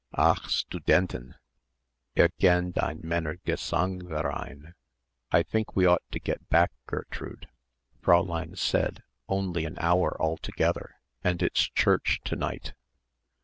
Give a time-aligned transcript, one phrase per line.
[0.17, 1.35] "Ach Studenten!"
[2.17, 4.73] "Irgend ein Männergesangverein."
[5.31, 7.47] "I think we ought to get back, Gertrude.
[8.01, 12.73] Fräulein said only an hour altogether and it's church to night."